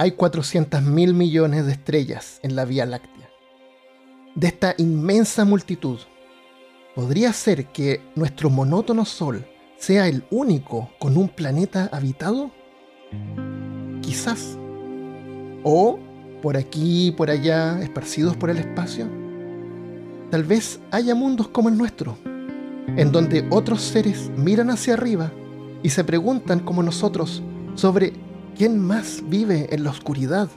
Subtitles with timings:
[0.00, 3.28] Hay 400 mil millones de estrellas en la Vía Láctea.
[4.34, 5.98] De esta inmensa multitud,
[6.94, 9.44] ¿podría ser que nuestro monótono Sol
[9.76, 12.50] sea el único con un planeta habitado?
[14.00, 14.56] Quizás.
[15.64, 15.98] O
[16.40, 19.06] por aquí por allá, esparcidos por el espacio.
[20.30, 22.16] Tal vez haya mundos como el nuestro,
[22.96, 25.30] en donde otros seres miran hacia arriba
[25.82, 27.42] y se preguntan como nosotros
[27.74, 28.14] sobre
[28.50, 30.48] quién más vive en la oscuridad.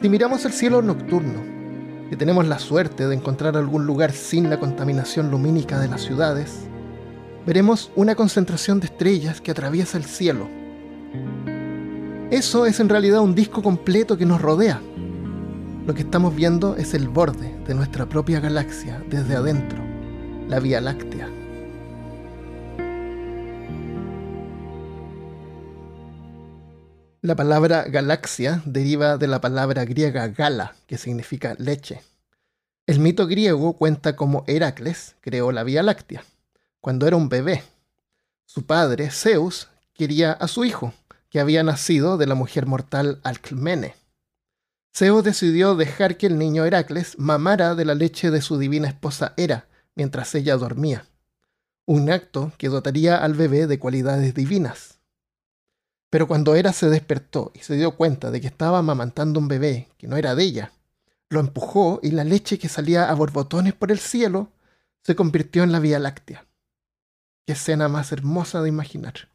[0.00, 1.56] Si miramos el cielo nocturno,
[2.10, 6.68] y tenemos la suerte de encontrar algún lugar sin la contaminación lumínica de las ciudades,
[7.46, 10.48] veremos una concentración de estrellas que atraviesa el cielo.
[12.30, 14.80] Eso es en realidad un disco completo que nos rodea.
[15.86, 19.78] Lo que estamos viendo es el borde de nuestra propia galaxia desde adentro,
[20.48, 21.30] la Vía Láctea.
[27.22, 32.02] La palabra galaxia deriva de la palabra griega gala, que significa leche.
[32.88, 36.24] El mito griego cuenta cómo Heracles creó la Vía Láctea
[36.80, 37.62] cuando era un bebé.
[38.44, 40.92] Su padre, Zeus, quería a su hijo,
[41.30, 43.94] que había nacido de la mujer mortal Alcmene.
[44.96, 49.34] Zeus decidió dejar que el niño Heracles mamara de la leche de su divina esposa
[49.36, 51.04] Hera mientras ella dormía,
[51.84, 54.98] un acto que dotaría al bebé de cualidades divinas.
[56.08, 59.88] Pero cuando Hera se despertó y se dio cuenta de que estaba amamantando un bebé
[59.98, 60.72] que no era de ella,
[61.28, 64.50] lo empujó y la leche que salía a borbotones por el cielo
[65.02, 66.46] se convirtió en la Vía Láctea.
[67.46, 69.28] Qué escena más hermosa de imaginar.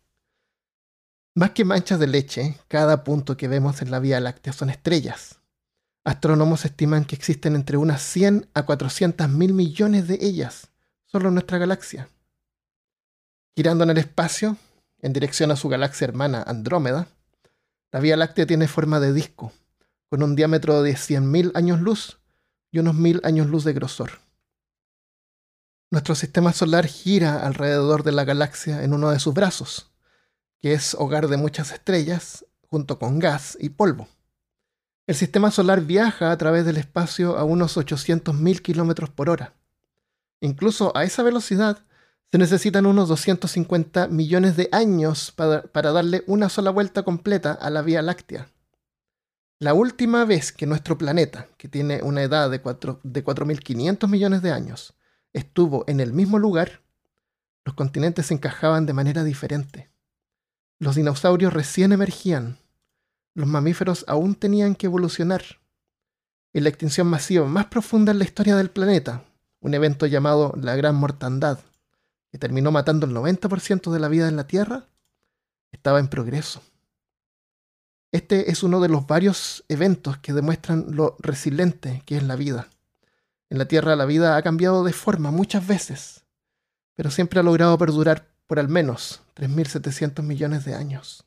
[1.35, 5.40] Más que manchas de leche, cada punto que vemos en la Vía Láctea son estrellas.
[6.03, 10.69] Astrónomos estiman que existen entre unas 100 a 400 mil millones de ellas,
[11.05, 12.09] solo en nuestra galaxia.
[13.55, 14.57] Girando en el espacio,
[14.99, 17.07] en dirección a su galaxia hermana Andrómeda,
[17.91, 19.51] la Vía Láctea tiene forma de disco,
[20.09, 22.19] con un diámetro de 100.000 años luz
[22.71, 24.21] y unos 1.000 años luz de grosor.
[25.91, 29.91] Nuestro sistema solar gira alrededor de la galaxia en uno de sus brazos,
[30.61, 34.07] que es hogar de muchas estrellas, junto con gas y polvo.
[35.11, 39.55] El sistema solar viaja a través del espacio a unos 800.000 kilómetros por hora.
[40.39, 41.79] Incluso a esa velocidad
[42.31, 47.81] se necesitan unos 250 millones de años para, darle una sola vuelta completa a la
[47.81, 48.47] Vía Láctea.
[49.59, 54.41] La última vez que nuestro planeta, que tiene una edad de, 4, de 4.500 millones
[54.41, 54.93] de años,
[55.33, 56.83] estuvo en el mismo lugar,
[57.65, 59.91] los continentes se encajaban de manera diferente.
[60.79, 62.60] Los dinosaurios recién emergían,
[63.33, 65.43] los mamíferos aún tenían que evolucionar.
[66.53, 69.23] Y la extinción masiva más profunda en la historia del planeta,
[69.61, 71.59] un evento llamado la Gran Mortandad,
[72.29, 74.87] que terminó matando el 90% de la vida en la Tierra,
[75.71, 76.61] estaba en progreso.
[78.11, 82.67] Este es uno de los varios eventos que demuestran lo resiliente que es la vida.
[83.49, 86.25] En la Tierra la vida ha cambiado de forma muchas veces,
[86.95, 91.25] pero siempre ha logrado perdurar por al menos 3.700 millones de años.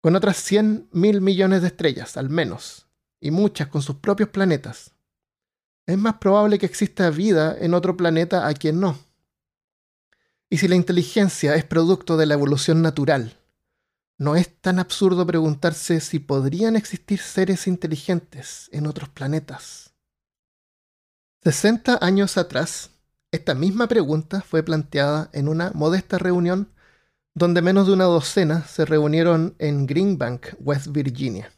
[0.00, 2.86] Con otras 100.000 millones de estrellas, al menos,
[3.20, 4.92] y muchas con sus propios planetas,
[5.86, 8.98] es más probable que exista vida en otro planeta a quien no.
[10.48, 13.36] Y si la inteligencia es producto de la evolución natural,
[14.16, 19.94] no es tan absurdo preguntarse si podrían existir seres inteligentes en otros planetas.
[21.42, 22.90] 60 años atrás,
[23.32, 26.68] esta misma pregunta fue planteada en una modesta reunión
[27.34, 31.52] donde menos de una docena se reunieron en Greenbank, West Virginia.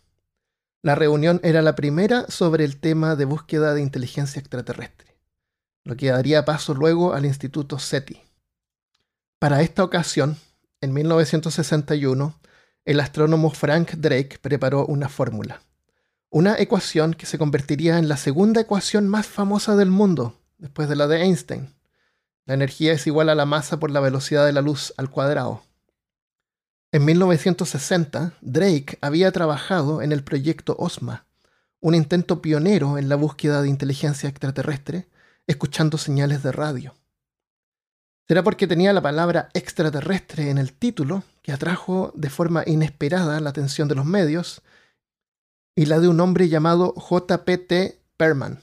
[0.82, 5.16] La reunión era la primera sobre el tema de búsqueda de inteligencia extraterrestre,
[5.84, 8.20] lo que daría paso luego al Instituto SETI.
[9.38, 10.36] Para esta ocasión,
[10.80, 12.40] en 1961,
[12.84, 15.62] el astrónomo Frank Drake preparó una fórmula
[16.32, 20.96] una ecuación que se convertiría en la segunda ecuación más famosa del mundo, después de
[20.96, 21.74] la de Einstein.
[22.44, 25.62] La energía es igual a la masa por la velocidad de la luz al cuadrado.
[26.90, 31.24] En 1960, Drake había trabajado en el proyecto OSMA,
[31.80, 35.08] un intento pionero en la búsqueda de inteligencia extraterrestre,
[35.46, 36.94] escuchando señales de radio.
[38.28, 43.50] Será porque tenía la palabra extraterrestre en el título que atrajo de forma inesperada la
[43.50, 44.62] atención de los medios
[45.74, 48.00] y la de un hombre llamado J.P.T.
[48.16, 48.60] Perman,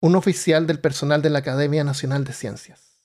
[0.00, 3.00] un oficial del personal de la Academia Nacional de Ciencias.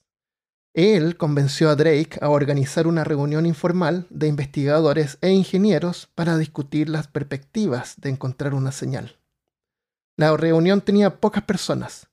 [0.73, 6.87] Él convenció a Drake a organizar una reunión informal de investigadores e ingenieros para discutir
[6.87, 9.19] las perspectivas de encontrar una señal.
[10.15, 12.07] La reunión tenía pocas personas,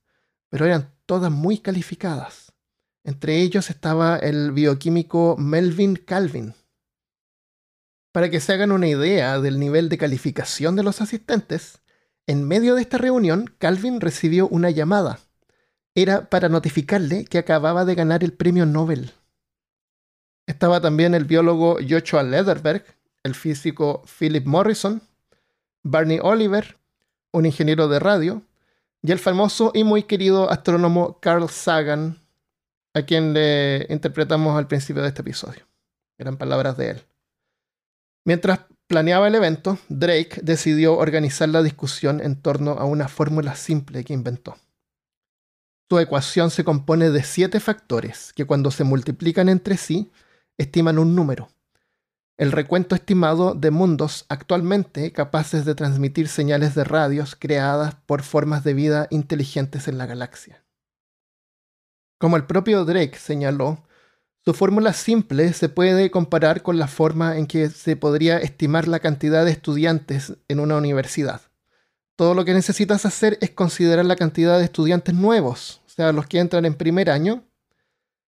[0.49, 2.53] pero eran todas muy calificadas.
[3.03, 6.53] Entre ellos estaba el bioquímico Melvin Calvin.
[8.11, 11.81] Para que se hagan una idea del nivel de calificación de los asistentes,
[12.29, 15.17] en medio de esta reunión Calvin recibió una llamada.
[15.95, 19.13] Era para notificarle que acababa de ganar el premio Nobel.
[20.45, 22.85] Estaba también el biólogo Joshua Lederberg,
[23.23, 25.01] el físico Philip Morrison,
[25.81, 26.77] Barney Oliver,
[27.31, 28.43] un ingeniero de radio,
[29.01, 32.19] y el famoso y muy querido astrónomo Carl Sagan,
[32.93, 35.65] a quien le interpretamos al principio de este episodio.
[36.19, 37.01] Eran palabras de él.
[38.23, 38.59] Mientras
[38.89, 44.13] planeaba el evento, Drake decidió organizar la discusión en torno a una fórmula simple que
[44.13, 44.57] inventó.
[45.87, 50.11] Su ecuación se compone de siete factores que cuando se multiplican entre sí
[50.57, 51.49] estiman un número.
[52.37, 58.63] El recuento estimado de mundos actualmente capaces de transmitir señales de radios creadas por formas
[58.63, 60.63] de vida inteligentes en la galaxia.
[62.17, 63.83] Como el propio Drake señaló,
[64.49, 68.99] su fórmula simple se puede comparar con la forma en que se podría estimar la
[68.99, 71.41] cantidad de estudiantes en una universidad.
[72.15, 76.25] Todo lo que necesitas hacer es considerar la cantidad de estudiantes nuevos, o sea, los
[76.25, 77.43] que entran en primer año,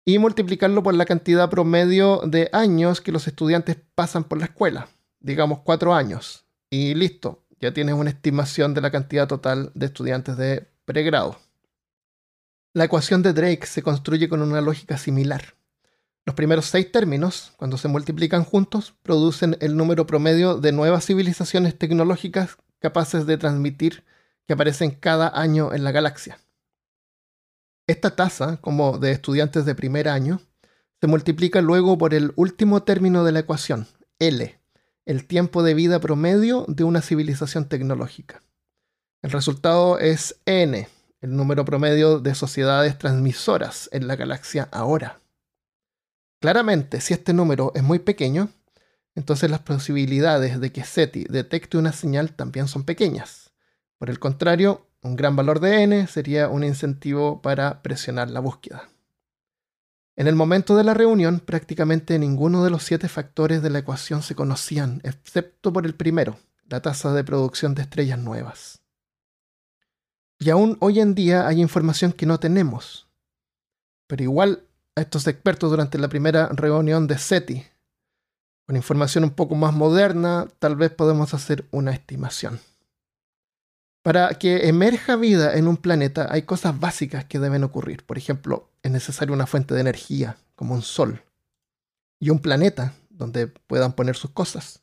[0.06, 4.90] y multiplicarlo por la cantidad promedio de años que los estudiantes pasan por la escuela,
[5.20, 6.46] digamos cuatro años.
[6.70, 11.40] Y listo, ya tienes una estimación de la cantidad total de estudiantes de pregrado.
[12.76, 15.56] La ecuación de Drake se construye con una lógica similar.
[16.26, 21.78] Los primeros seis términos, cuando se multiplican juntos, producen el número promedio de nuevas civilizaciones
[21.78, 24.04] tecnológicas capaces de transmitir
[24.48, 26.40] que aparecen cada año en la galaxia.
[27.88, 30.42] Esta tasa, como de estudiantes de primer año,
[31.02, 33.88] se multiplica luego por el último término de la ecuación,
[34.20, 34.58] L,
[35.06, 38.42] el tiempo de vida promedio de una civilización tecnológica.
[39.22, 40.88] El resultado es N,
[41.20, 45.20] el número promedio de sociedades transmisoras en la galaxia ahora.
[46.44, 48.50] Claramente, si este número es muy pequeño,
[49.16, 53.54] entonces las posibilidades de que SETI detecte una señal también son pequeñas.
[53.98, 58.90] Por el contrario, un gran valor de n sería un incentivo para presionar la búsqueda.
[60.18, 64.22] En el momento de la reunión, prácticamente ninguno de los siete factores de la ecuación
[64.22, 66.38] se conocían, excepto por el primero,
[66.68, 68.82] la tasa de producción de estrellas nuevas.
[70.40, 73.08] Y aún hoy en día hay información que no tenemos.
[74.08, 77.66] Pero igual a estos expertos durante la primera reunión de SETI,
[78.66, 82.60] con información un poco más moderna, tal vez podemos hacer una estimación.
[84.04, 88.06] Para que emerja vida en un planeta hay cosas básicas que deben ocurrir.
[88.06, 91.22] Por ejemplo, es necesaria una fuente de energía, como un sol,
[92.20, 94.82] y un planeta donde puedan poner sus cosas.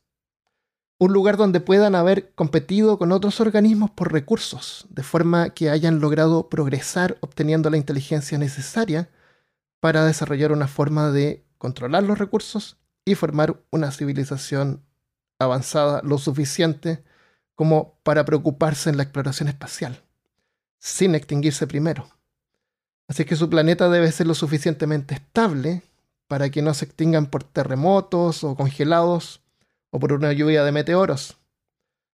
[0.98, 6.00] Un lugar donde puedan haber competido con otros organismos por recursos, de forma que hayan
[6.00, 9.08] logrado progresar obteniendo la inteligencia necesaria
[9.80, 14.84] para desarrollar una forma de controlar los recursos y formar una civilización
[15.38, 17.02] avanzada lo suficiente
[17.54, 20.02] como para preocuparse en la exploración espacial,
[20.78, 22.08] sin extinguirse primero.
[23.08, 25.82] Así que su planeta debe ser lo suficientemente estable
[26.28, 29.42] para que no se extingan por terremotos o congelados
[29.90, 31.36] o por una lluvia de meteoros.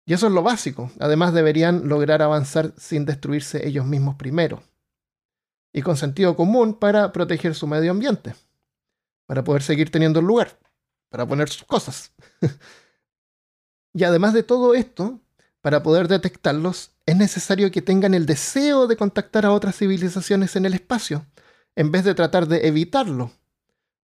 [0.04, 0.90] Y eso es lo básico.
[0.98, 4.62] Además deberían lograr avanzar sin destruirse ellos mismos primero.
[5.72, 8.34] Y con sentido común para proteger su medio ambiente.
[9.26, 10.58] Para poder seguir teniendo lugar.
[11.08, 12.12] Para poner sus cosas.
[13.94, 15.20] y además de todo esto,
[15.60, 20.64] para poder detectarlos, es necesario que tengan el deseo de contactar a otras civilizaciones en
[20.64, 21.26] el espacio,
[21.76, 23.32] en vez de tratar de evitarlo,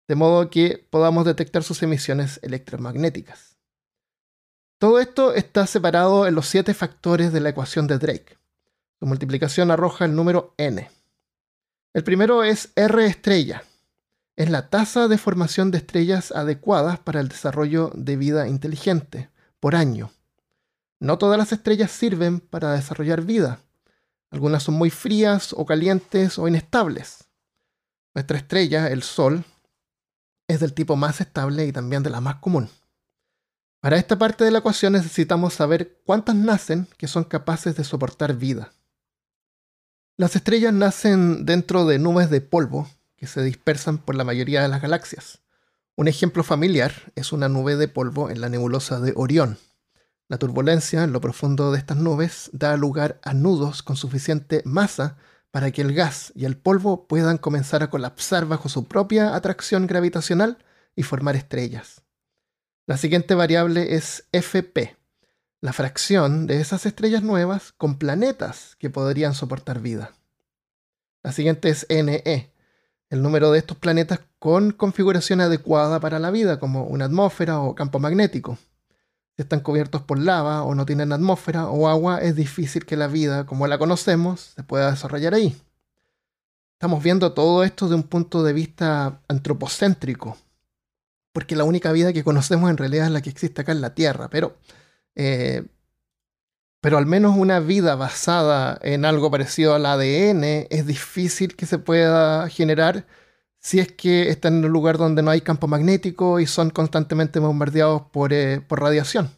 [0.07, 3.57] de modo que podamos detectar sus emisiones electromagnéticas.
[4.77, 8.37] Todo esto está separado en los siete factores de la ecuación de Drake.
[8.99, 10.89] Su multiplicación arroja el número n.
[11.95, 13.63] El primero es R estrella.
[14.35, 19.29] Es la tasa de formación de estrellas adecuadas para el desarrollo de vida inteligente
[19.61, 20.11] por año.
[20.99, 23.61] No todas las estrellas sirven para desarrollar vida.
[24.29, 27.29] Algunas son muy frías o calientes o inestables.
[28.13, 29.45] Nuestra estrella, el Sol,
[30.49, 32.69] es del tipo más estable y también de la más común.
[33.79, 38.35] Para esta parte de la ecuación necesitamos saber cuántas nacen que son capaces de soportar
[38.35, 38.73] vida.
[40.17, 44.69] Las estrellas nacen dentro de nubes de polvo que se dispersan por la mayoría de
[44.69, 45.41] las galaxias.
[45.97, 49.57] Un ejemplo familiar es una nube de polvo en la nebulosa de Orión.
[50.29, 55.17] La turbulencia en lo profundo de estas nubes da lugar a nudos con suficiente masa
[55.51, 59.85] para que el gas y el polvo puedan comenzar a colapsar bajo su propia atracción
[59.85, 60.59] gravitacional
[60.95, 62.03] y formar estrellas.
[62.87, 64.95] La siguiente variable es FP,
[65.61, 70.11] la fracción de esas estrellas nuevas con planetas que podrían soportar vida.
[71.23, 72.51] La siguiente es NE,
[73.09, 77.73] el número de estos planetas con configuración adecuada para la vida, como una atmósfera o
[77.73, 78.57] campo magnético.
[79.35, 83.07] Si están cubiertos por lava o no tienen atmósfera o agua, es difícil que la
[83.07, 85.59] vida, como la conocemos, se pueda desarrollar ahí.
[86.73, 90.37] Estamos viendo todo esto de un punto de vista antropocéntrico,
[91.33, 93.95] porque la única vida que conocemos en realidad es la que existe acá en la
[93.95, 94.57] Tierra, pero,
[95.15, 95.63] eh,
[96.81, 101.79] pero al menos una vida basada en algo parecido al ADN es difícil que se
[101.79, 103.05] pueda generar
[103.59, 107.39] si es que están en un lugar donde no hay campo magnético y son constantemente
[107.39, 109.31] bombardeados por, eh, radiación.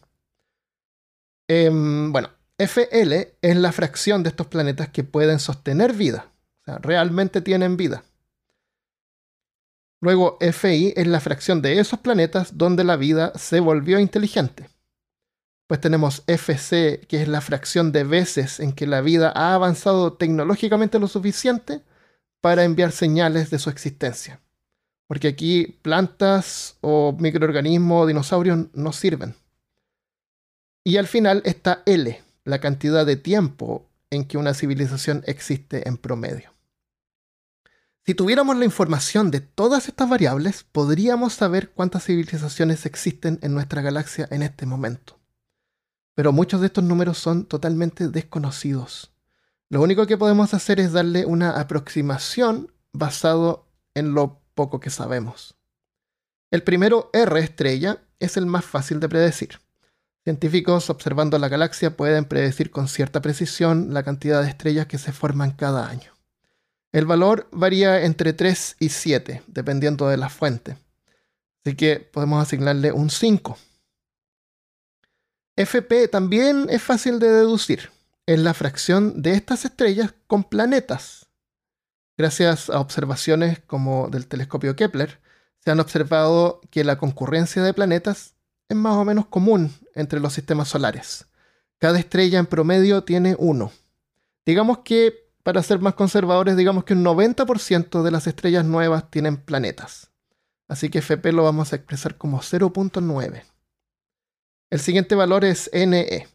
[1.48, 6.30] Em, bueno, FL es la fracción de estos planetas que pueden sostener vida
[6.76, 8.04] realmente tienen vida.
[10.00, 14.68] Luego FI es la fracción de esos planetas donde la vida se volvió inteligente.
[15.68, 20.14] Pues tenemos FC, que es la fracción de veces en que la vida ha avanzado
[20.14, 21.82] tecnológicamente lo suficiente
[22.40, 24.40] para enviar señales de su existencia.
[25.06, 29.34] Porque aquí plantas o microorganismos o dinosaurios no sirven.
[30.84, 35.98] Y al final está L, la cantidad de tiempo en que una civilización existe en
[35.98, 36.54] promedio.
[38.06, 43.82] Si tuviéramos la información de todas estas variables, podríamos saber cuántas civilizaciones existen en nuestra
[43.82, 45.17] galaxia en este momento.
[46.18, 49.12] Pero muchos de estos números son totalmente desconocidos.
[49.68, 55.54] Lo único que podemos hacer es darle una aproximación basado en lo poco que sabemos.
[56.50, 59.60] El primero R estrella es el más fácil de predecir.
[60.24, 65.12] Científicos observando la galaxia pueden predecir con cierta precisión la cantidad de estrellas que se
[65.12, 66.14] forman cada año.
[66.90, 70.78] El valor varía entre 3 y 7, dependiendo de la fuente.
[71.64, 73.56] Así que podemos asignarle un 5.
[75.58, 77.90] FP también es fácil de deducir.
[78.26, 81.26] Es la fracción de estas estrellas con planetas.
[82.16, 85.18] Gracias a observaciones como del telescopio Kepler,
[85.58, 88.34] se han observado que la concurrencia de planetas
[88.68, 91.26] es más o menos común entre los sistemas solares.
[91.78, 93.72] Cada estrella en promedio tiene uno.
[94.46, 99.36] Digamos que para ser más conservadores, digamos que un 90% de las estrellas nuevas tienen
[99.36, 100.12] planetas.
[100.68, 103.42] Así que FP lo vamos a expresar como 0.9.
[104.70, 106.28] El siguiente valor es NE.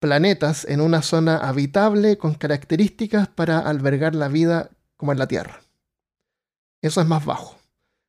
[0.00, 5.60] Planetas en una zona habitable con características para albergar la vida como en la Tierra.
[6.80, 7.58] Eso es más bajo.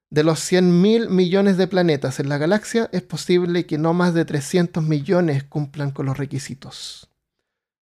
[0.09, 4.25] De los 100.000 millones de planetas en la galaxia, es posible que no más de
[4.25, 7.09] 300 millones cumplan con los requisitos.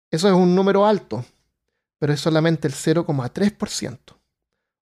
[0.09, 1.25] Eso es un número alto,
[1.99, 3.99] pero es solamente el 0,3%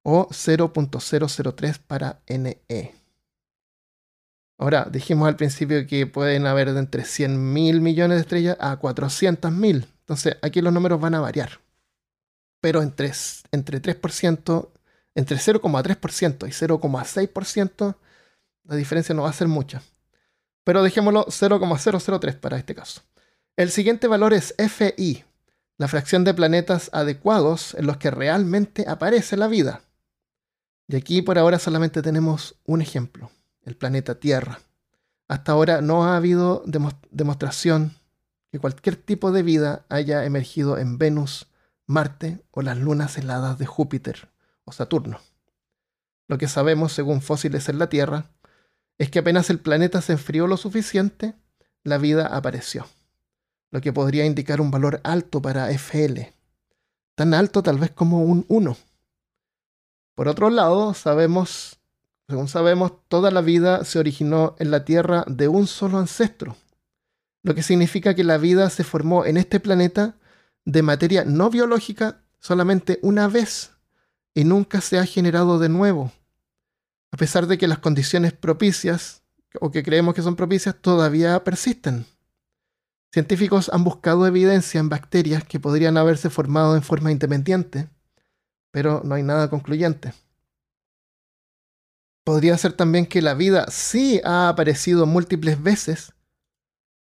[0.04, 3.05] o 0.003 para NE.
[4.58, 8.78] Ahora, dijimos al principio que pueden haber de entre 100 mil millones de estrellas a
[8.78, 9.88] 400 mil.
[10.00, 11.60] Entonces, aquí los números van a variar.
[12.62, 13.12] Pero entre,
[13.52, 14.70] entre 3%,
[15.14, 17.96] entre 0,3% y 0,6%,
[18.64, 19.82] la diferencia no va a ser mucha.
[20.64, 23.02] Pero dejémoslo 0,003 para este caso.
[23.58, 25.24] El siguiente valor es FI,
[25.78, 29.82] la fracción de planetas adecuados en los que realmente aparece la vida.
[30.88, 33.32] Y aquí por ahora solamente tenemos un ejemplo,
[33.66, 34.62] el planeta Tierra.
[35.28, 36.64] Hasta ahora no ha habido
[37.12, 37.96] demostración
[38.52, 41.48] que cualquier tipo de vida haya emergido en Venus,
[41.88, 44.30] Marte o las lunas heladas de Júpiter
[44.64, 45.20] o Saturno.
[46.28, 48.32] Lo que sabemos, según fósiles en la Tierra,
[48.98, 51.36] es que apenas el planeta se enfrió lo suficiente,
[51.84, 52.88] la vida apareció
[53.76, 56.34] lo que podría indicar un valor alto para FL,
[57.14, 58.78] tan alto tal vez como un 1.
[60.16, 61.78] Por otro lado, sabemos,
[62.28, 66.56] según sabemos, toda la vida se originó en la Tierra de un solo ancestro,
[67.44, 70.16] lo que significa que la vida se formó en este planeta
[70.66, 73.72] de materia no biológica solamente una vez
[74.34, 76.12] y nunca se ha generado de nuevo,
[77.12, 79.22] a pesar de que las condiciones propicias,
[79.62, 82.06] o que creemos que son propicias, todavía persisten.
[83.14, 87.88] Científicos han buscado evidencia en bacterias que podrían haberse formado en forma independiente,
[88.72, 90.14] pero no hay nada concluyente.
[92.26, 96.14] Podría ser también que la vida sí ha aparecido múltiples veces,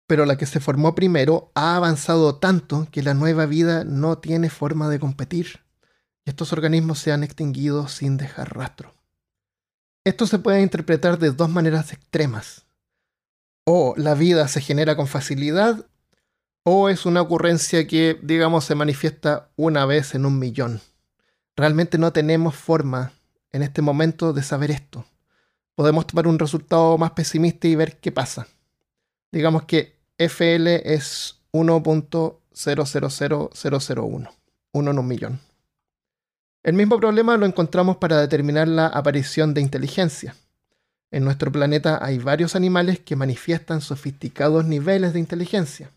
[0.05, 4.51] pero la que se formó primero ha avanzado tanto que la nueva vida no tiene
[4.51, 5.61] forma de competir,
[6.25, 8.93] y estos organismos se han extinguido sin dejar rastro.
[10.03, 12.67] Esto se puede interpretar de dos maneras extremas.
[13.65, 15.87] O la vida se genera con facilidad
[16.63, 20.81] o es una ocurrencia que, digamos, se manifiesta una vez en un millón.
[21.55, 23.13] Realmente no tenemos forma
[23.51, 25.05] en este momento de saber esto.
[25.75, 28.47] Podemos tomar un resultado más pesimista y ver qué pasa.
[29.31, 34.29] Digamos que FL es 1.000001,
[34.71, 35.39] uno en un millón.
[36.63, 40.35] El mismo problema lo encontramos para determinar la aparición de inteligencia.
[41.11, 45.91] En nuestro planeta hay varios animales que manifiestan sofisticados niveles de inteligencia.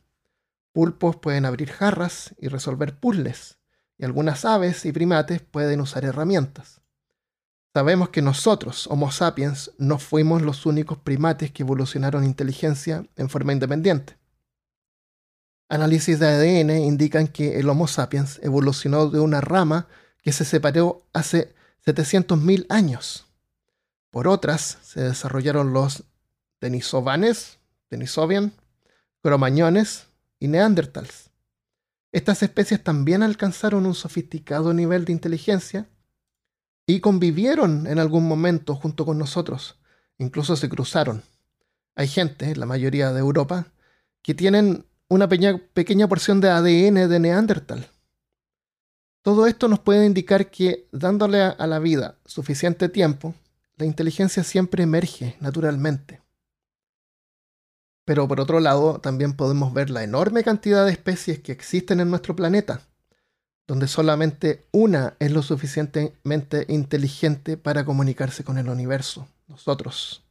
[0.72, 3.58] Pulpos pueden abrir jarras y resolver puzzles,
[3.96, 6.80] y algunas aves y primates pueden usar herramientas.
[7.78, 13.52] Sabemos que nosotros, Homo sapiens, no fuimos los únicos primates que evolucionaron inteligencia en forma
[13.52, 14.16] independiente.
[15.68, 19.86] Análisis de ADN indican que el Homo sapiens evolucionó de una rama
[20.22, 21.54] que se separó hace
[21.86, 23.26] 700.000 años.
[24.10, 26.02] Por otras, se desarrollaron los
[26.60, 28.54] denisovanes, denisovian,
[29.22, 30.08] cromañones
[30.40, 31.30] y neandertals.
[32.10, 35.86] Estas especies también alcanzaron un sofisticado nivel de inteligencia
[36.88, 39.78] y convivieron en algún momento junto con nosotros.
[40.16, 41.22] Incluso se cruzaron.
[41.94, 43.66] Hay gente, la mayoría de Europa,
[44.22, 47.90] que tienen una pequeña, porción de ADN de Neandertal.
[49.20, 53.34] Todo esto nos puede indicar que dándole a la vida suficiente tiempo,
[53.76, 56.22] la inteligencia siempre emerge naturalmente.
[58.06, 62.08] Pero por otro lado, también podemos ver la enorme cantidad de especies que existen en
[62.08, 62.87] nuestro planeta,
[63.68, 70.24] donde solamente una es lo suficientemente inteligente para comunicarse con el universo, nosotros.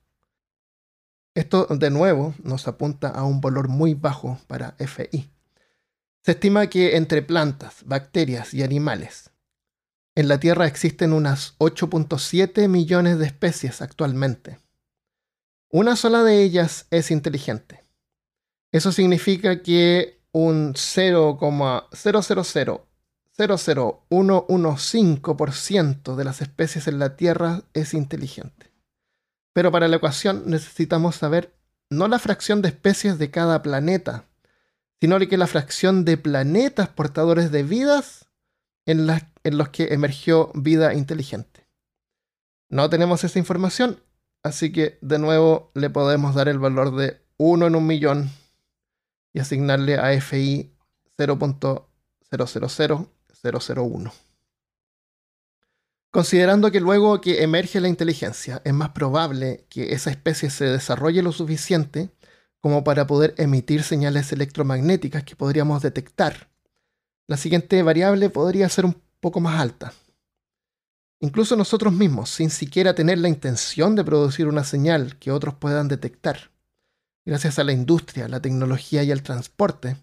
[1.35, 5.29] Esto de nuevo nos apunta a un valor muy bajo para FI.
[6.25, 9.29] Se estima que entre plantas, bacterias y animales,
[10.15, 14.57] en la Tierra existen unas 8.7 millones de especies actualmente.
[15.69, 17.83] Una sola de ellas es inteligente.
[18.71, 22.87] Eso significa que un 0,000
[23.37, 28.71] 0,0115% de las especies en la Tierra es inteligente.
[29.53, 31.53] Pero para la ecuación necesitamos saber
[31.89, 34.25] no la fracción de especies de cada planeta,
[34.99, 38.27] sino que la fracción de planetas portadores de vidas
[38.85, 39.07] en,
[39.43, 41.67] en los que emergió vida inteligente.
[42.69, 44.01] No tenemos esa información,
[44.43, 48.31] así que de nuevo le podemos dar el valor de 1 en un millón
[49.31, 50.73] y asignarle a FI
[51.17, 53.07] 0.000
[53.51, 54.11] 001.
[56.17, 61.21] Considerando que luego que emerge la inteligencia es más probable que esa especie se desarrolle
[61.21, 62.09] lo suficiente
[62.59, 66.49] como para poder emitir señales electromagnéticas que podríamos detectar,
[67.27, 69.93] la siguiente variable podría ser un poco más alta.
[71.19, 75.87] Incluso nosotros mismos, sin siquiera tener la intención de producir una señal que otros puedan
[75.87, 76.51] detectar,
[77.25, 79.97] gracias a la industria, la tecnología y el transporte,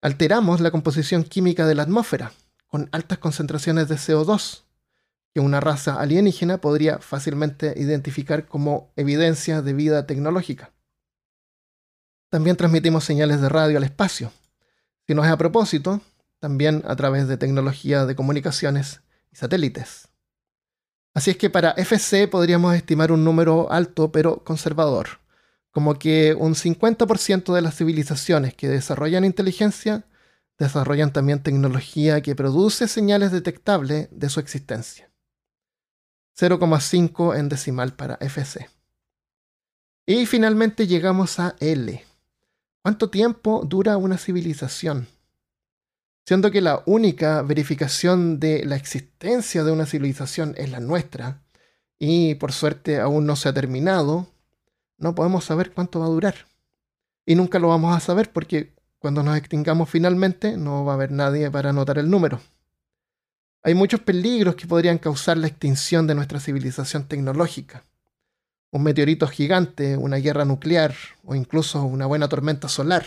[0.00, 2.32] alteramos la composición química de la atmósfera
[2.72, 4.62] con altas concentraciones de CO2,
[5.34, 10.72] que una raza alienígena podría fácilmente identificar como evidencia de vida tecnológica.
[12.30, 14.32] También transmitimos señales de radio al espacio.
[15.06, 16.00] Si no es a propósito,
[16.38, 20.08] también a través de tecnología de comunicaciones y satélites.
[21.12, 25.20] Así es que para FC podríamos estimar un número alto pero conservador,
[25.72, 30.06] como que un 50% de las civilizaciones que desarrollan inteligencia
[30.62, 35.10] desarrollan también tecnología que produce señales detectables de su existencia.
[36.38, 38.68] 0,5 en decimal para FC.
[40.06, 42.04] Y finalmente llegamos a L.
[42.82, 45.08] ¿Cuánto tiempo dura una civilización?
[46.26, 51.42] Siendo que la única verificación de la existencia de una civilización es la nuestra,
[51.98, 54.28] y por suerte aún no se ha terminado,
[54.98, 56.34] no podemos saber cuánto va a durar.
[57.26, 58.72] Y nunca lo vamos a saber porque
[59.02, 62.40] cuando nos extingamos finalmente no va a haber nadie para anotar el número.
[63.64, 67.84] Hay muchos peligros que podrían causar la extinción de nuestra civilización tecnológica.
[68.70, 73.04] Un meteorito gigante, una guerra nuclear o incluso una buena tormenta solar.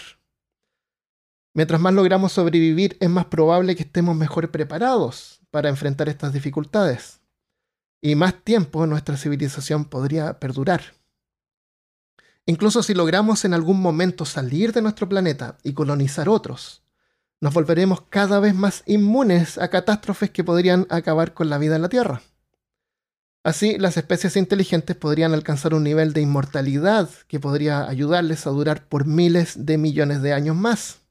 [1.53, 7.21] Mientras más logramos sobrevivir, es más probable que estemos mejor preparados para enfrentar estas dificultades.
[8.01, 10.81] Y más tiempo nuestra civilización podría perdurar.
[12.45, 16.83] Incluso si logramos en algún momento salir de nuestro planeta y colonizar otros,
[17.41, 21.81] nos volveremos cada vez más inmunes a catástrofes que podrían acabar con la vida en
[21.81, 22.21] la Tierra.
[23.43, 28.87] Así, las especies inteligentes podrían alcanzar un nivel de inmortalidad que podría ayudarles a durar
[28.87, 31.01] por miles de millones de años más.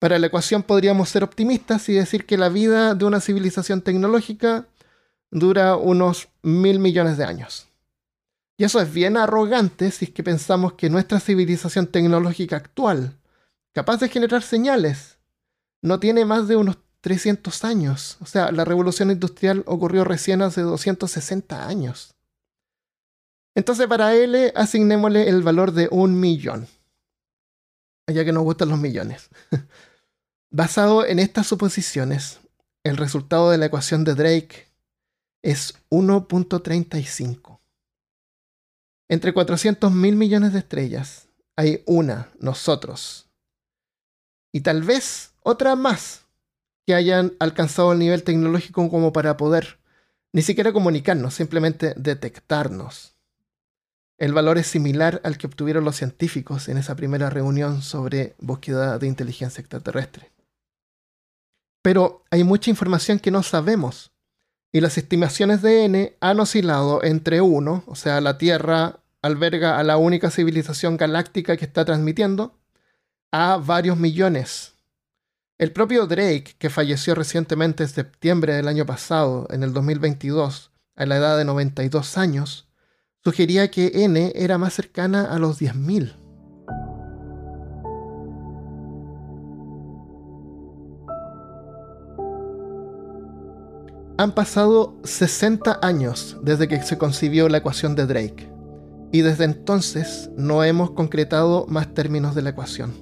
[0.00, 4.66] Para la ecuación podríamos ser optimistas y decir que la vida de una civilización tecnológica
[5.30, 7.71] dura unos mil millones de años.
[8.62, 13.18] Y eso es bien arrogante si es que pensamos que nuestra civilización tecnológica actual,
[13.72, 15.18] capaz de generar señales,
[15.82, 18.18] no tiene más de unos 300 años.
[18.20, 22.14] O sea, la revolución industrial ocurrió recién hace 260 años.
[23.56, 26.68] Entonces para L asignémosle el valor de un millón.
[28.06, 29.28] Ya que nos gustan los millones.
[30.50, 32.38] Basado en estas suposiciones,
[32.84, 34.68] el resultado de la ecuación de Drake
[35.42, 37.51] es 1.35.
[39.12, 43.28] Entre 400 mil millones de estrellas hay una, nosotros.
[44.52, 46.24] Y tal vez otra más
[46.86, 49.78] que hayan alcanzado el nivel tecnológico como para poder
[50.32, 53.14] ni siquiera comunicarnos, simplemente detectarnos.
[54.16, 58.98] El valor es similar al que obtuvieron los científicos en esa primera reunión sobre búsqueda
[58.98, 60.32] de inteligencia extraterrestre.
[61.82, 64.10] Pero hay mucha información que no sabemos,
[64.72, 69.84] y las estimaciones de n han oscilado entre 1, o sea, la Tierra alberga a
[69.84, 72.58] la única civilización galáctica que está transmitiendo,
[73.30, 74.74] a varios millones.
[75.58, 81.06] El propio Drake, que falleció recientemente en septiembre del año pasado, en el 2022, a
[81.06, 82.68] la edad de 92 años,
[83.24, 86.16] sugería que N era más cercana a los 10.000.
[94.18, 98.51] Han pasado 60 años desde que se concibió la ecuación de Drake,
[99.12, 102.94] y desde entonces no hemos concretado más términos de la ecuación.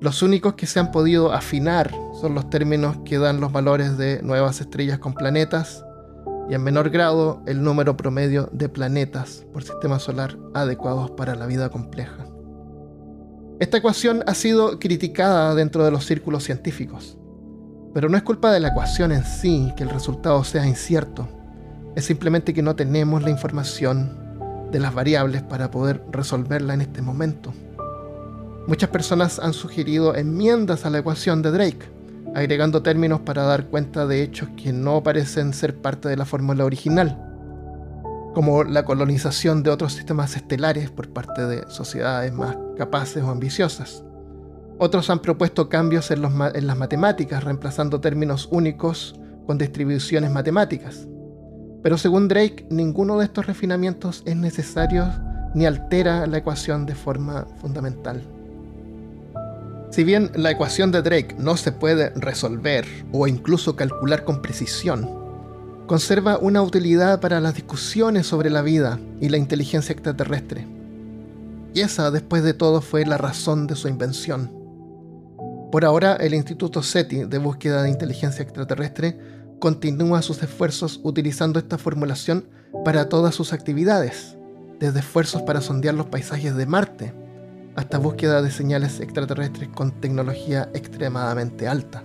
[0.00, 4.22] Los únicos que se han podido afinar son los términos que dan los valores de
[4.22, 5.84] nuevas estrellas con planetas,
[6.48, 11.46] y en menor grado el número promedio de planetas por sistema solar adecuados para la
[11.46, 12.26] vida compleja.
[13.60, 17.18] Esta ecuación ha sido criticada dentro de los círculos científicos,
[17.92, 21.28] pero no es culpa de la ecuación en sí que el resultado sea incierto,
[21.96, 24.27] es simplemente que no tenemos la información
[24.70, 27.52] de las variables para poder resolverla en este momento.
[28.66, 31.90] Muchas personas han sugerido enmiendas a la ecuación de Drake,
[32.34, 36.64] agregando términos para dar cuenta de hechos que no parecen ser parte de la fórmula
[36.64, 37.18] original,
[38.34, 44.04] como la colonización de otros sistemas estelares por parte de sociedades más capaces o ambiciosas.
[44.78, 51.08] Otros han propuesto cambios en, las matemáticas, reemplazando términos únicos con distribuciones matemáticas.
[51.82, 55.08] Pero según Drake, ninguno de estos refinamientos es necesario
[55.54, 58.22] ni altera la ecuación de forma fundamental.
[59.90, 65.08] Si bien la ecuación de Drake no se puede resolver o incluso calcular con precisión,
[65.86, 70.66] conserva una utilidad para las discusiones sobre la vida y la inteligencia extraterrestre.
[71.72, 74.50] Y esa, después de todo, fue la razón de su invención.
[75.72, 79.18] Por ahora, el Instituto SETI de búsqueda de inteligencia extraterrestre
[79.58, 82.48] continúa sus esfuerzos utilizando esta formulación
[82.84, 84.36] para todas sus actividades,
[84.78, 87.14] desde esfuerzos para sondear los paisajes de Marte,
[87.76, 92.02] hasta búsqueda de señales extraterrestres con tecnología extremadamente alta.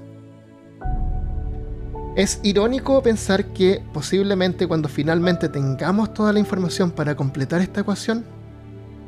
[2.15, 8.23] Es irónico pensar que posiblemente cuando finalmente tengamos toda la información para completar esta ecuación,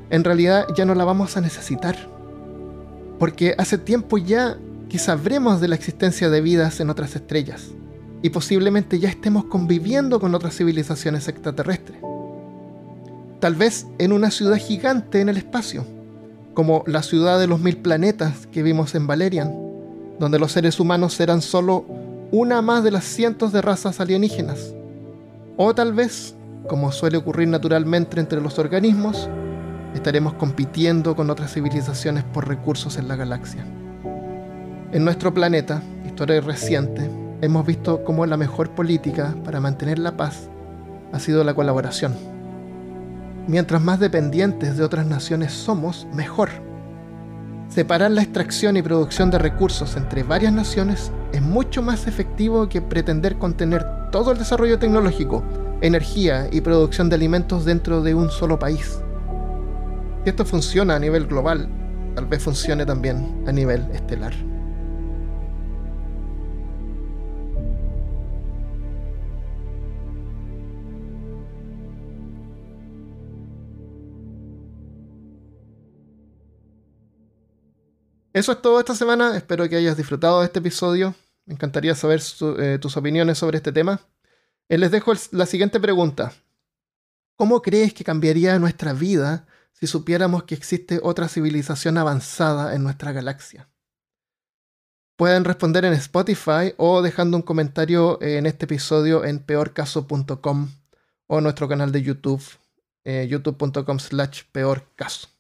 [0.10, 1.95] en realidad ya no la vamos a necesitar.
[3.19, 4.58] Porque hace tiempo ya
[4.89, 7.71] que sabremos de la existencia de vidas en otras estrellas
[8.25, 11.99] y posiblemente ya estemos conviviendo con otras civilizaciones extraterrestres.
[13.39, 15.85] Tal vez en una ciudad gigante en el espacio,
[16.55, 19.53] como la ciudad de los mil planetas que vimos en Valerian,
[20.17, 21.85] donde los seres humanos eran solo
[22.31, 24.73] una más de las cientos de razas alienígenas.
[25.55, 26.33] O tal vez,
[26.67, 29.29] como suele ocurrir naturalmente entre los organismos,
[29.93, 33.67] estaremos compitiendo con otras civilizaciones por recursos en la galaxia.
[34.91, 37.07] En nuestro planeta, historia reciente,
[37.45, 40.49] hemos visto cómo la mejor política para mantener la paz
[41.12, 42.36] ha sido la colaboración
[43.47, 46.49] Mientras más dependientes de otras naciones somos, mejor.
[47.69, 52.81] Separar la extracción y producción de recursos entre varias naciones es mucho más efectivo que
[52.81, 55.43] pretender contener todo el desarrollo tecnológico,
[55.81, 58.99] energía y producción de alimentos dentro de un solo país.
[60.23, 61.69] Si esto funciona a nivel global,
[62.15, 64.34] tal vez funcione también a nivel estelar.
[78.35, 79.37] Eso es todo esta semana.
[79.37, 81.15] Espero que hayas disfrutado de este episodio.
[81.45, 82.21] Me encantaría saber
[82.59, 84.01] eh, tus opiniones sobre este tema.
[84.67, 86.33] Eh, les dejo la siguiente pregunta.
[87.37, 93.13] ¿Cómo crees que cambiaría nuestra vida si supiéramos que existe otra civilización avanzada en nuestra
[93.13, 93.69] galaxia?
[95.15, 100.71] Pueden responder en Spotify o dejando un comentario en este episodio en peorcaso.com
[101.27, 102.43] o nuestro canal de YouTube,
[103.05, 105.34] eh, youtube.com slash peorcaso.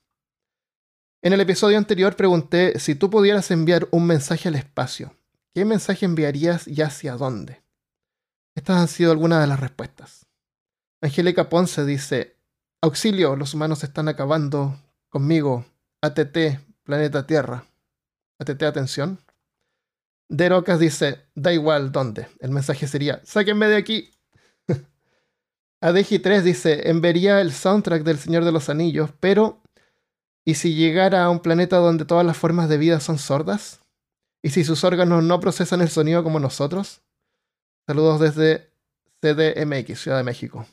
[1.25, 5.17] En el episodio anterior pregunté si tú pudieras enviar un mensaje al espacio.
[5.55, 7.63] ¿Qué mensaje enviarías y hacia dónde?
[8.53, 10.27] Estas han sido algunas de las respuestas.
[11.01, 12.37] Angélica Ponce dice,
[12.79, 15.65] Auxilio, los humanos están acabando conmigo.
[16.01, 17.65] ATT, planeta Tierra.
[18.37, 19.17] ATT, atención.
[20.29, 22.27] Derocas dice, da igual dónde.
[22.39, 24.11] El mensaje sería, sáquenme de aquí.
[25.81, 29.63] Adeji3 dice, enviaría el soundtrack del Señor de los Anillos, pero
[30.45, 33.81] ¿y si llegara a un planeta donde todas las formas de vida son sordas?
[34.41, 37.01] ¿Y si sus órganos no procesan el sonido como nosotros?
[37.87, 38.69] Saludos desde
[39.21, 40.65] CDMX, Ciudad de México.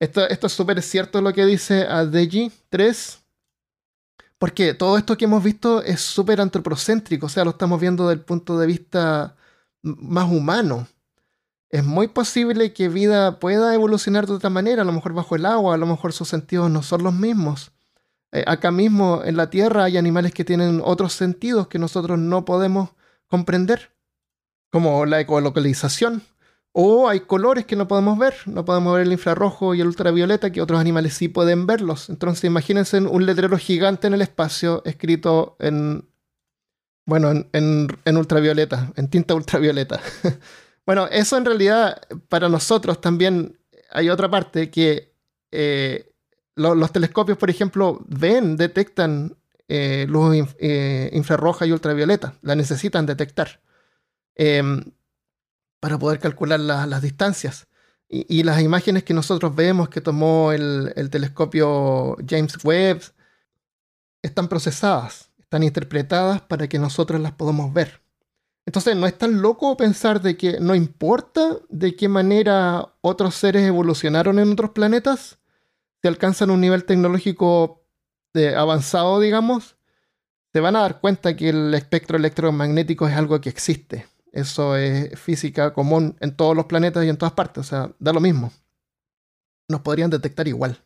[0.00, 3.18] Esto, esto es súper cierto lo que dice Adeji3,
[4.38, 8.20] porque todo esto que hemos visto es súper antropocéntrico, o sea, lo estamos viendo desde
[8.20, 9.36] el punto de vista
[9.82, 10.86] más humano
[11.70, 15.46] es muy posible que vida pueda evolucionar de otra manera, a lo mejor bajo el
[15.46, 17.72] agua, a lo mejor sus sentidos no son los mismos.
[18.32, 22.44] Eh, acá mismo en la Tierra hay animales que tienen otros sentidos que nosotros no
[22.44, 22.90] podemos
[23.26, 23.92] comprender,
[24.70, 26.22] como la ecolocalización.
[26.78, 30.52] O hay colores que no podemos ver, no podemos ver el infrarrojo y el ultravioleta,
[30.52, 32.10] que otros animales sí pueden verlos.
[32.10, 36.06] Entonces imagínense un letrero gigante en el espacio escrito en,
[37.06, 40.00] bueno, en ultravioleta, en tinta ultravioleta.
[40.86, 43.58] Bueno, eso en realidad para nosotros también
[43.90, 45.12] hay otra parte que
[45.50, 46.12] eh,
[46.56, 49.36] los telescopios, por ejemplo, ven, detectan
[49.68, 53.60] eh, luz eh, infrarroja y ultravioleta, la necesitan detectar
[54.34, 54.92] em,
[55.80, 57.68] para poder calcular las distancias.
[58.08, 63.02] Y, las imágenes que nosotros vemos que tomó el, el telescopio James Webb
[64.22, 68.00] están procesadas, están interpretadas para que nosotros las podamos ver.
[68.64, 73.64] Entonces, no es tan loco pensar de que no importa de qué manera otros seres
[73.64, 75.38] evolucionaron en otros planetas,
[76.08, 77.84] alcanzan un nivel tecnológico
[78.34, 79.76] eh, avanzado, digamos,
[80.52, 84.06] se van a dar cuenta que el espectro electromagnético es algo que existe.
[84.32, 88.12] Eso es física común en todos los planetas y en todas partes, o sea, da
[88.12, 88.52] lo mismo.
[89.68, 90.78] Nos podrían detectar igual.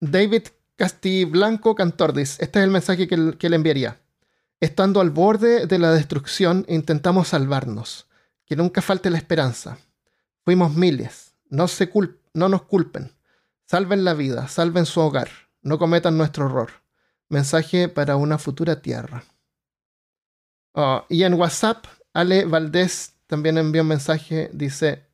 [0.00, 0.44] David
[0.76, 4.00] Castiblanco Cantordis, este es el mensaje que le enviaría.
[4.60, 8.08] Estando al borde de la destrucción, intentamos salvarnos.
[8.46, 9.78] Que nunca falte la esperanza.
[10.44, 11.33] Fuimos miles.
[11.48, 11.90] No, se
[12.34, 13.12] no nos culpen.
[13.66, 15.28] Salven la vida, salven su hogar.
[15.62, 16.70] No cometan nuestro error.
[17.28, 19.24] Mensaje para una futura tierra.
[20.72, 24.50] Oh, y en WhatsApp, Ale Valdés también envió un mensaje.
[24.52, 25.06] Dice: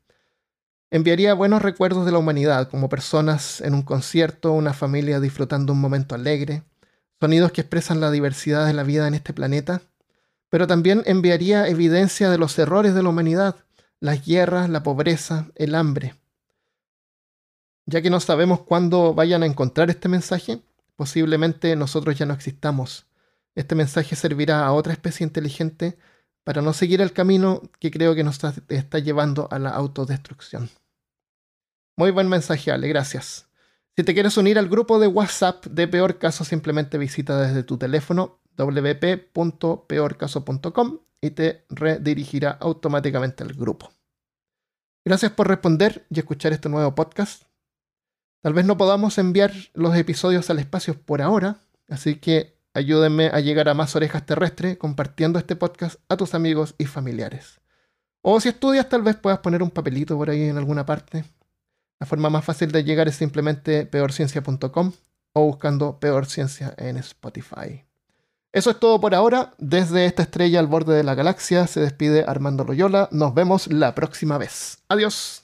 [0.89, 5.79] Enviaría buenos recuerdos de la humanidad, como personas en un concierto, una familia disfrutando un
[5.79, 6.63] momento alegre,
[7.19, 9.81] sonidos que expresan la diversidad de la vida en este planeta,
[10.49, 13.55] pero también enviaría evidencia de los errores de la humanidad,
[14.01, 16.15] las guerras, la pobreza, el hambre.
[17.85, 20.61] Ya que no sabemos cuándo vayan a encontrar este mensaje,
[20.95, 23.05] posiblemente nosotros ya no existamos.
[23.55, 25.97] Este mensaje servirá a otra especie inteligente
[26.43, 28.39] para no seguir el camino que creo que nos
[28.69, 30.69] está llevando a la autodestrucción.
[31.97, 33.49] Muy buen mensaje, Ale, gracias.
[33.95, 37.77] Si te quieres unir al grupo de WhatsApp de Peor Caso, simplemente visita desde tu
[37.77, 43.91] teléfono wp.peorcaso.com y te redirigirá automáticamente al grupo.
[45.05, 47.50] Gracias por responder y escuchar este nuevo podcast.
[48.41, 51.57] Tal vez no podamos enviar los episodios al espacio por ahora,
[51.89, 56.75] así que ayúdenme a llegar a más orejas terrestres compartiendo este podcast a tus amigos
[56.77, 57.61] y familiares.
[58.21, 61.25] O si estudias, tal vez puedas poner un papelito por ahí en alguna parte
[62.01, 64.91] la forma más fácil de llegar es simplemente peorciencia.com
[65.33, 67.85] o buscando Peor Ciencia en Spotify.
[68.51, 69.53] Eso es todo por ahora.
[69.59, 73.07] Desde esta estrella al borde de la galaxia se despide Armando Loyola.
[73.11, 74.79] Nos vemos la próxima vez.
[74.89, 75.40] Adiós.